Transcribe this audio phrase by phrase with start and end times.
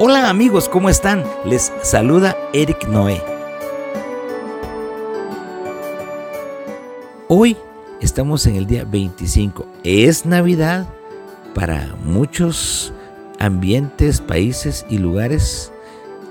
[0.00, 1.24] Hola amigos, ¿cómo están?
[1.44, 3.20] Les saluda Eric Noé.
[7.26, 7.56] Hoy
[8.00, 9.66] estamos en el día 25.
[9.82, 10.86] Es Navidad
[11.52, 12.92] para muchos
[13.40, 15.72] ambientes, países y lugares.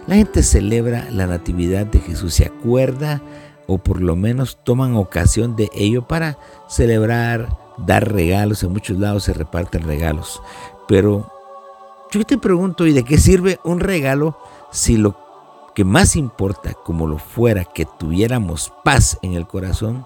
[0.07, 3.21] La gente celebra la Natividad de Jesús, se acuerda
[3.65, 6.37] o por lo menos toman ocasión de ello para
[6.69, 8.63] celebrar, dar regalos.
[8.63, 10.41] En muchos lados se reparten regalos.
[10.87, 11.29] Pero
[12.11, 14.37] yo te pregunto, ¿y de qué sirve un regalo
[14.71, 15.17] si lo
[15.75, 20.05] que más importa, como lo fuera, que tuviéramos paz en el corazón,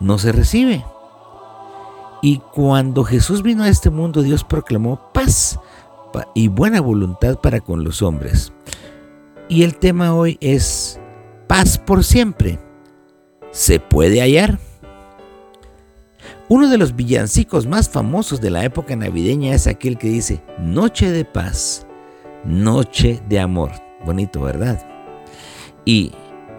[0.00, 0.84] no se recibe?
[2.22, 5.58] Y cuando Jesús vino a este mundo, Dios proclamó paz
[6.34, 8.52] y buena voluntad para con los hombres.
[9.48, 10.98] Y el tema hoy es
[11.46, 12.58] paz por siempre.
[13.50, 14.58] ¿Se puede hallar?
[16.48, 21.10] Uno de los villancicos más famosos de la época navideña es aquel que dice, Noche
[21.10, 21.86] de paz,
[22.44, 23.70] noche de amor.
[24.04, 24.86] Bonito, ¿verdad?
[25.86, 26.12] Y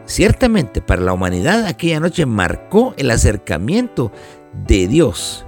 [0.06, 4.12] ciertamente para la humanidad aquella noche marcó el acercamiento
[4.68, 5.46] de Dios,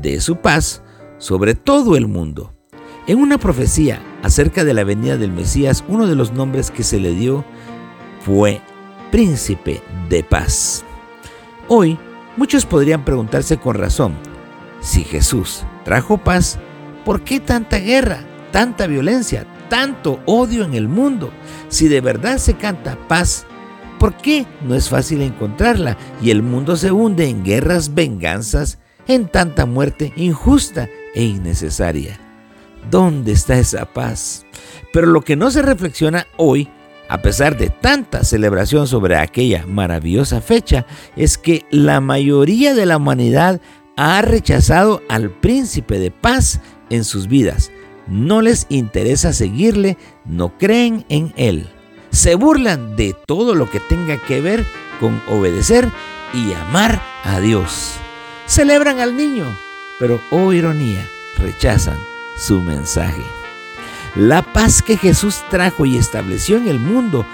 [0.00, 0.82] de su paz,
[1.18, 2.54] sobre todo el mundo.
[3.08, 7.00] En una profecía acerca de la venida del Mesías, uno de los nombres que se
[7.00, 7.44] le dio
[8.20, 8.60] fue
[9.10, 10.84] Príncipe de Paz.
[11.66, 11.98] Hoy,
[12.36, 14.14] Muchos podrían preguntarse con razón,
[14.80, 16.58] si Jesús trajo paz,
[17.04, 18.20] ¿por qué tanta guerra,
[18.52, 21.32] tanta violencia, tanto odio en el mundo?
[21.68, 23.46] Si de verdad se canta paz,
[23.98, 29.28] ¿por qué no es fácil encontrarla y el mundo se hunde en guerras, venganzas, en
[29.28, 32.18] tanta muerte injusta e innecesaria?
[32.90, 34.46] ¿Dónde está esa paz?
[34.92, 36.68] Pero lo que no se reflexiona hoy
[37.10, 40.86] a pesar de tanta celebración sobre aquella maravillosa fecha,
[41.16, 43.60] es que la mayoría de la humanidad
[43.96, 47.72] ha rechazado al príncipe de paz en sus vidas.
[48.06, 51.68] No les interesa seguirle, no creen en él.
[52.10, 54.64] Se burlan de todo lo que tenga que ver
[55.00, 55.88] con obedecer
[56.32, 57.94] y amar a Dios.
[58.46, 59.46] Celebran al niño,
[59.98, 61.04] pero, oh ironía,
[61.38, 61.98] rechazan
[62.36, 63.39] su mensaje.
[64.16, 67.24] La paz que Jesús trajo y estableció en el mundo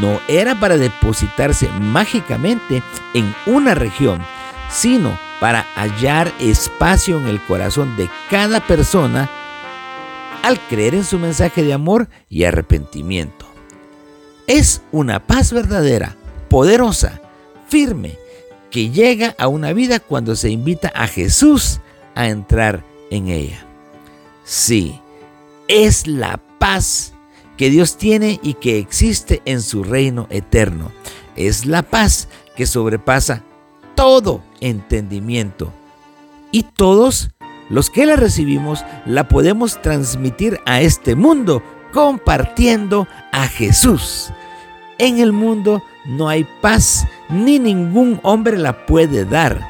[0.00, 2.82] no era para depositarse mágicamente
[3.14, 4.22] en una región,
[4.70, 9.28] sino para hallar espacio en el corazón de cada persona
[10.42, 13.46] al creer en su mensaje de amor y arrepentimiento.
[14.46, 16.16] Es una paz verdadera,
[16.48, 17.20] poderosa,
[17.68, 18.18] firme,
[18.70, 21.80] que llega a una vida cuando se invita a Jesús
[22.14, 23.66] a entrar en ella.
[24.44, 25.00] Sí,
[25.72, 27.14] es la paz
[27.56, 30.92] que Dios tiene y que existe en su reino eterno.
[31.34, 33.42] Es la paz que sobrepasa
[33.94, 35.72] todo entendimiento.
[36.50, 37.30] Y todos
[37.70, 44.30] los que la recibimos la podemos transmitir a este mundo compartiendo a Jesús.
[44.98, 49.66] En el mundo no hay paz ni ningún hombre la puede dar.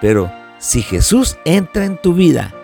[0.00, 2.54] Pero si Jesús entra en tu vida,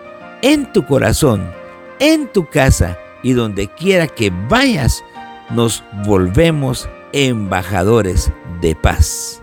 [0.41, 1.59] en tu corazón,
[2.00, 5.05] en tu casa y donde quiera que vayas,
[5.50, 9.43] nos volvemos embajadores de paz.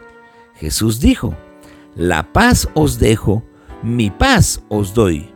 [0.55, 1.35] Jesús dijo,
[1.95, 3.43] la paz os dejo,
[3.83, 5.33] mi paz os doy.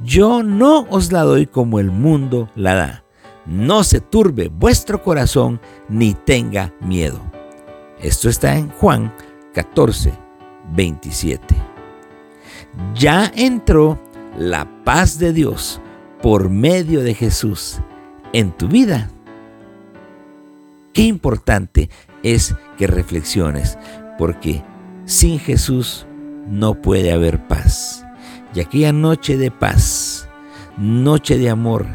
[0.00, 3.04] Yo no os la doy como el mundo la da.
[3.46, 7.20] No se turbe vuestro corazón ni tenga miedo.
[8.00, 9.14] Esto está en Juan
[9.54, 10.12] 14,
[10.72, 11.54] 27.
[12.94, 13.98] Ya entró
[14.36, 15.80] la paz de Dios
[16.22, 17.78] por medio de Jesús
[18.32, 19.10] en tu vida.
[20.92, 21.90] Qué importante
[22.22, 23.78] es que reflexiones,
[24.18, 24.62] porque
[25.04, 26.06] sin Jesús
[26.48, 28.04] no puede haber paz.
[28.54, 30.28] Y aquella noche de paz,
[30.78, 31.86] noche de amor,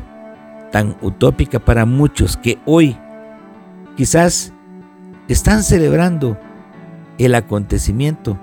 [0.72, 2.98] tan utópica para muchos que hoy
[3.98, 4.54] quizás
[5.28, 6.38] están celebrando
[7.18, 8.40] el acontecimiento,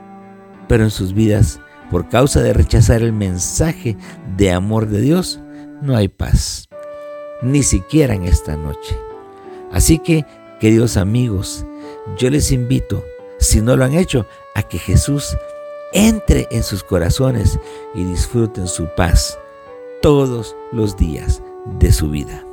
[0.69, 1.61] pero en sus vidas,
[1.91, 3.97] por causa de rechazar el mensaje
[4.37, 5.41] de amor de Dios,
[5.81, 6.69] no hay paz,
[7.43, 8.97] ni siquiera en esta noche.
[9.73, 10.25] Así que,
[10.61, 11.65] queridos amigos,
[12.17, 13.05] yo les invito,
[13.39, 15.37] si no lo han hecho, a que Jesús
[15.93, 17.59] entre en sus corazones
[17.95, 19.39] y disfruten su paz
[20.03, 21.43] todos los días
[21.79, 22.45] de su vida.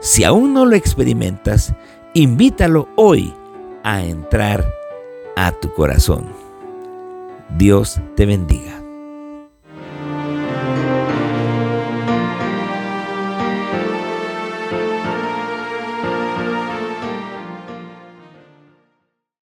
[0.00, 1.74] Si aún no lo experimentas,
[2.14, 3.34] invítalo hoy
[3.82, 4.66] a entrar
[5.36, 6.26] a tu corazón.
[7.56, 8.79] Dios te bendiga.